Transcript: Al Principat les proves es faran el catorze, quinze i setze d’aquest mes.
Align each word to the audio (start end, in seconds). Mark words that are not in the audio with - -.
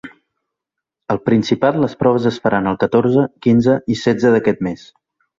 Al 1.15 1.19
Principat 1.25 1.75
les 1.83 1.93
proves 1.99 2.25
es 2.29 2.39
faran 2.47 2.69
el 2.71 2.79
catorze, 2.83 3.25
quinze 3.47 3.75
i 3.97 3.99
setze 4.05 4.33
d’aquest 4.37 4.65
mes. 4.69 4.87